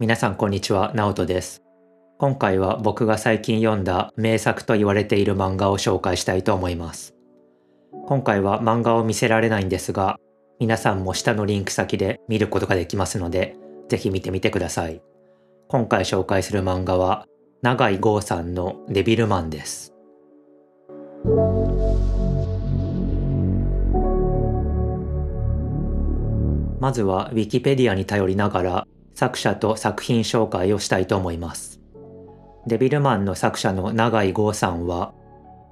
[0.00, 1.64] 皆さんこんにちは、ナオトです。
[2.18, 7.16] 今回は僕が最近読んだ名作と言われている漫画を紹介したいと思います。
[8.06, 10.20] 今回は漫画を見せられないんですが、
[10.60, 13.56] 皆さんも下のリンク先で見ることができますので、
[13.88, 15.02] ぜひ見てみてください。
[15.66, 17.26] 今回紹介する漫画は、
[17.62, 19.94] 永井豪さんのデビルマンです。
[26.78, 28.86] まずは Wikipedia に頼りながら
[29.18, 31.80] 作者と作品紹介をしたいと思います。
[32.68, 35.12] デビルマンの作者の永井豪さんは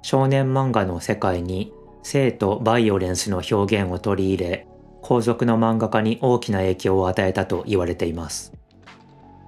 [0.02, 1.72] 少年漫画の世界に
[2.02, 4.66] 性とバイオレンスの表現を取り入れ
[5.00, 8.52] 後続の漫画家に大きな影響を与えたと言われています。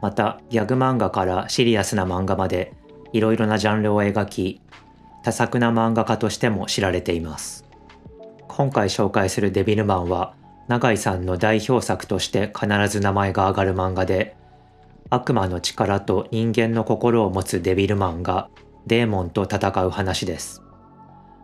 [0.00, 2.74] またギャグ漫画からシリアスな漫画まで
[3.12, 4.60] いろいろなジャンルを描き
[5.24, 7.64] 多作な漫画家としても知られています。
[8.46, 10.34] 今回紹介するデビルマンは
[10.68, 14.36] 永井さんの代表作として必ず名前が挙がる漫画で
[15.10, 18.50] 悪魔の力と人間の心を持つデビルマンが
[18.86, 20.62] デーモンと戦う話です。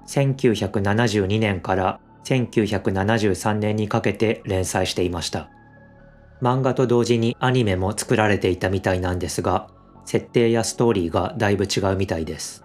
[0.07, 5.51] 1972年から1973年にかけて連載していました。
[6.43, 9.69] 漫画と同時にアニメも作られていたみたいなんですが、
[10.05, 12.65] 設定やストーリーがだいぶ違うみたいです。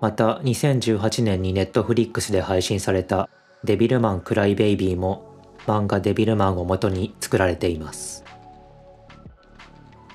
[0.00, 3.28] また2018年にネットフリックスで配信された
[3.62, 5.33] デビルマンクライベイビーも
[5.66, 8.24] 漫画デビルマンを元に作られています。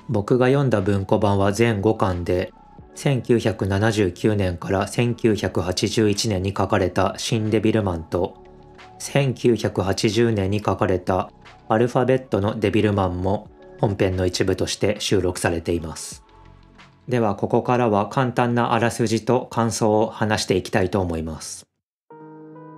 [0.08, 2.52] 僕が読んだ文庫版は全5巻で、
[2.96, 8.42] 1979年から1981年に書かれた新デビルマンと、
[8.98, 11.30] 1980年に書かれた
[11.68, 13.48] アルファベットのデビルマンも
[13.80, 16.24] 本編の一部として収録されています。
[17.08, 21.69] ではここからは簡単なあらすじと感想を話していきたいと思います。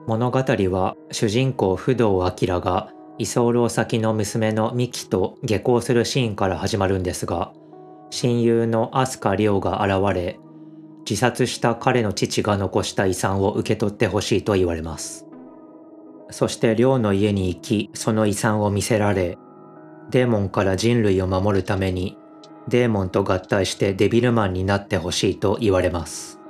[0.06, 7.52] 物語は主人公不動明が居候先の娘のミキと下校するシーンから始まるんですが
[8.10, 10.40] 親友の飛鳥涼が現れ
[11.08, 15.26] 自殺した彼の父が残した遺産を受け取ってほしいと言われます。
[16.30, 19.36] そして涼の家に行きその遺産を見せられ
[20.10, 22.16] デーモンから人類を守るために
[22.68, 26.41] デーモンと合体してデビルマンになってほしいと言われます。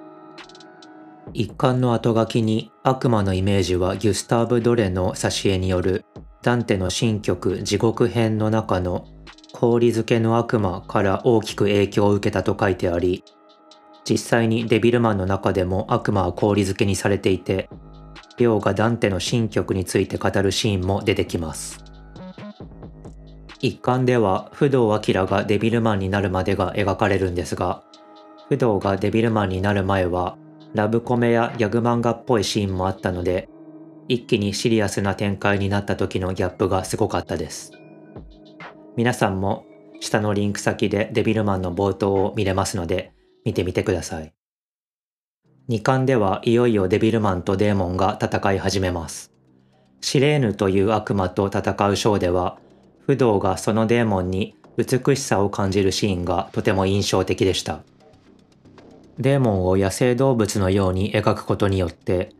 [1.34, 6.04] 一巻の後書きに悪魔のイメージはギュスターブ・ドレの挿絵による
[6.42, 9.06] ダンテの新曲地獄編の中の
[9.52, 13.24] 氷漬けの悪魔から大きく影響を受けたと書いてあり
[14.04, 17.68] 実際にデビルマンの中でも悪魔は氷漬けにされていて
[18.36, 21.84] リョウがダンテの新曲について語るシーンも出てきます。
[23.60, 27.84] 一巻では不動明がデビルマンになるまでが描かれるんですが
[28.48, 30.36] 不動がデビルマンになる前は
[30.74, 33.48] ラブコメやギャグ漫画っぽいシーンもあったので、
[34.08, 37.72] 一気にシリアスな展開になった時のギャップがすごかったです。
[38.96, 39.64] 皆さんも
[40.00, 43.12] 下のリンク先でデビルマンの冒頭を見れますので、
[43.44, 44.32] 見てみてください。
[45.68, 49.32] 2巻ではいよいよデビルマンとデーモンが戦い始めます。
[50.00, 52.58] シレーヌという悪魔と戦うショーでは、
[53.06, 57.82] 不動がそのデーモンに美しさを感じるシーンがとても印象的でした。
[59.18, 62.30] デーモンを野生動物のように描くことによって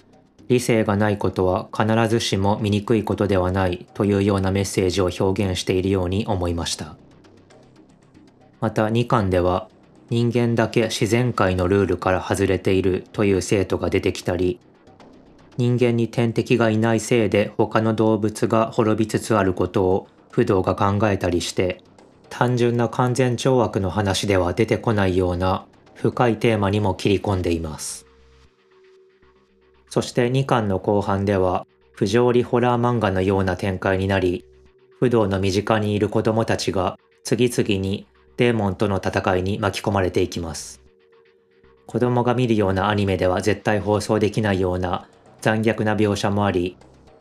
[0.48, 6.96] 理性がないことは必ずしも醜いことではないというようなメッセージを表現しているように思いました。
[8.62, 9.68] また2巻では
[10.08, 14.60] 人間だけ自然界のルールから外れているという生徒が出てきたり
[15.56, 21.82] 人間に天敵がいないせいで他の動物が滅びつつあることを不動が考えたりして
[22.28, 28.06] 単純な完全懲悪の話では出てこないような深いテーマにも切り込んでいます。
[29.88, 34.44] そして2巻の後半では不条理ホラー漫画のような展開になり、
[34.98, 40.80] 不動の身近にいる子供たちが次々にデーモンとの戦いに巻き込まれていきます。
[41.86, 45.08] 子供が見るようなアニメでは絶対放送できないような
[45.40, 46.76] 残虐な描写もあり、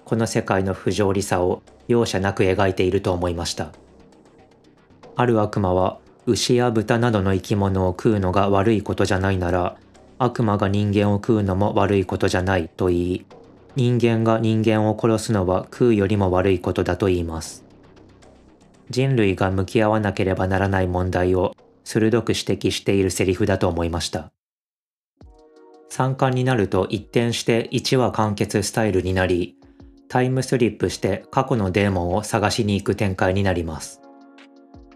[0.06, 3.72] この世界の不条理さを容赦なく描いていると思いました。
[5.16, 9.76] ある悪魔は牛や豚などの生き物を食うのが悪いことじゃないなら
[10.20, 13.26] 悪魔が人間を食うのも悪いことじゃないと言い
[13.76, 17.64] 人間が人間を殺すのは食うよりも悪いことだと言います。
[18.90, 24.32] 人類が向き合わなければならない問題を鋭く指摘しているセリフだと思いました。
[25.90, 29.56] 3巻になると一転して1話完結スタイルになり
[30.08, 34.02] タイムスリップして過去のデーモンを探しに行く展開になります。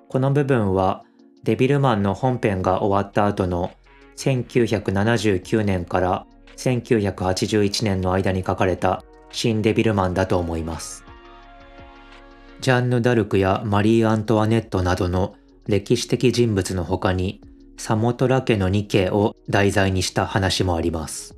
[0.10, 1.04] この部分は
[1.46, 3.72] デビルマンの本編が終わった後の
[4.18, 6.26] 1979年から
[6.58, 11.04] 1981年の間に書かれた新デビルマンだと思います。
[12.62, 15.36] ジャンヌ・ダルクやマリー・アントワネットなどの
[15.68, 17.42] 歴史的人物の他に、
[17.78, 21.38] サモトラ家のニケを題材にした話もあります。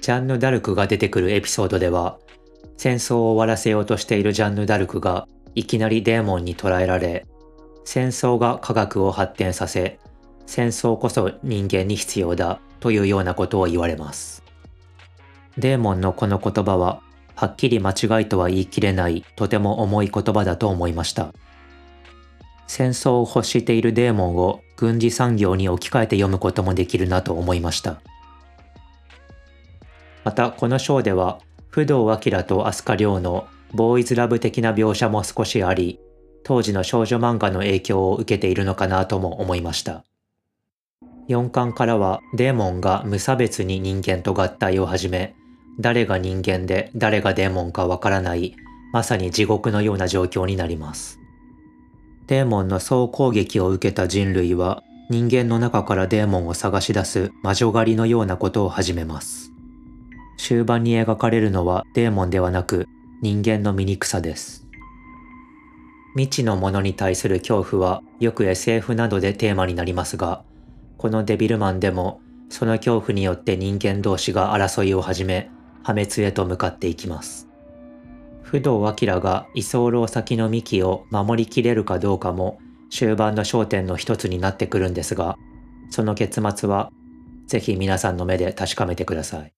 [0.00, 2.18] ジャンヌ・ダルクが出てくるエピソードでは、
[2.76, 7.26] 戦争を終わらせようとしているジャンヌ・ダルクがいきなりデーモンに捕らえられ、
[7.92, 9.98] 戦争が科学を発展させ、
[10.46, 14.44] 戦争こそ人間に必要だというようなことを言われます。
[15.58, 17.02] デーモンのこの言葉は、
[17.34, 21.34] はっきり間違いとは言い切れないとても重い言葉だと思いました。
[22.68, 28.00] 戦争を欲しているデーモンを軍事産業に置き換えて読むこともできるなと思いました。
[30.22, 31.40] またこの章では、
[31.70, 35.98] 不動明と飛鳥亮のボーイズラブ的な描写も少しあり、
[36.44, 40.04] 当時の少女漫画の影響を受けているのかなとも思いました。
[41.28, 45.34] 4巻からはデーモンが無差別に人間と合体を始め、
[45.78, 48.56] 誰が人間で誰がデーモンかわからない、
[48.92, 51.20] まさに地獄のような状況になります。
[52.26, 59.50] デーモンの総攻撃を受けた人類は人間の中からデーモンを探し出す魔女狩りのようなことを始めます。
[60.36, 62.86] 終盤に描かれるのはデーモンではなく
[63.20, 64.69] 人間の醜さです。
[66.14, 70.42] 未知のものに対する恐怖はよく SF などでテーマになりますが、
[70.98, 75.50] このデビルマンでもその恐怖によって人間同士が争いを始め
[75.82, 77.48] 破滅へと向かっていきます。
[78.42, 82.58] 不動明が居候先の幹を守りきれるかどうかも
[82.90, 85.36] 終盤の焦点の一つになってくるんですが、
[85.90, 86.90] その結末は
[87.46, 89.52] ぜひ皆さんの目で確かめてください。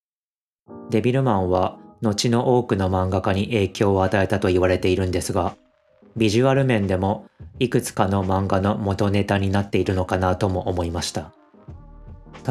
[0.91, 5.57] デビルマンは後の多くの漫画家に影響を与えたと言われているんですが、
[6.17, 7.27] ビジュアル面でも
[7.59, 11.33] いくつかの漫画の元ネタになっているのかなとも思いました。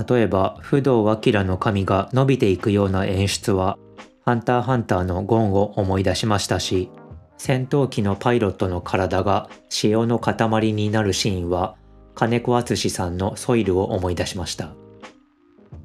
[0.07, 3.77] 例えば、不動明の髪が伸びていくような演出は
[4.23, 6.89] ハンターハンターのゴンを思い出しましたし、
[7.37, 9.49] 戦闘機のパイロットの体が
[9.83, 11.75] 塩の塊になるシーンは
[12.13, 14.75] 金子敦さんのソイルを思い出しました。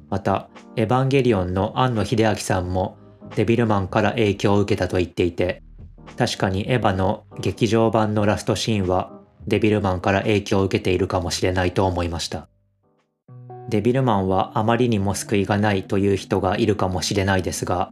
[0.09, 2.97] また、エヴァンゲリオンの庵野秀明さんも
[3.35, 5.63] デビルマンから影響を受けたと言っていて、
[6.15, 9.11] 確かにエヴァの劇場版のラストシーンは
[9.47, 12.47] デビルマンから影響を受けているかもしれないと思いました。
[13.69, 17.91] デビルマンはあまりにも救いがないという人がいるかもしれないですが、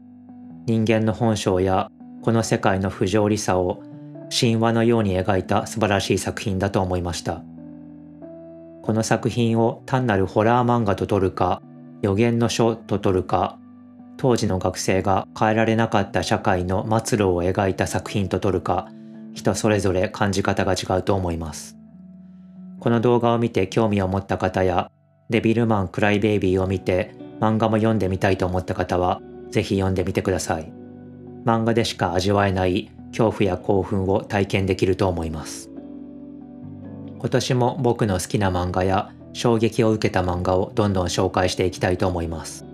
[0.66, 1.90] 人間の本性や
[2.22, 3.84] この世界の不条理さを
[4.38, 7.44] 神話のように描いた素晴らしい作品だと思いました。
[8.82, 11.62] この作品を単なるホラー漫画と撮るか、
[12.02, 13.60] 予言の書と撮るか、
[14.18, 18.90] 当時の学生が変えられなかった社会の末路を描いた作品と撮るか、
[19.34, 21.78] 人それぞれ感じ方が違うと思います。
[22.80, 24.90] この動画を見て興味を持った方や、
[25.30, 30.72] デビルマン・クライ・ベイビーを見て漫画も読んでみたいと思った方は、ぜひ読んでみてください。
[31.46, 35.70] 漫画でしか味わえない恐怖や興奮を体験できると思います。
[37.20, 42.66] 今年も僕の好きな漫画や衝撃を受けた漫画をどんどん紹介していきたいと思います。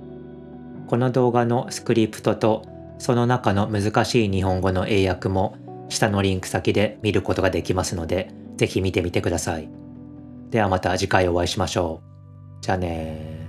[0.92, 2.66] この動画のスクリプトと
[3.00, 5.56] その中の難しい日本語の英訳も
[5.88, 9.70] 下のリンク先で見ることができますので、ぜひ見てみてください。
[10.50, 12.02] ではまた次回お会いしましょ
[12.60, 12.62] う。
[12.62, 13.41] じゃあね